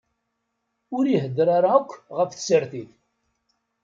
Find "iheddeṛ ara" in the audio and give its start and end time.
1.07-1.69